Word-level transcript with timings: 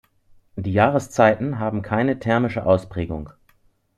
Die 0.55 0.73
Jahreszeiten 0.73 1.59
haben 1.59 1.83
keine 1.83 2.17
thermische 2.17 2.65
Ausprägung. 2.65 3.29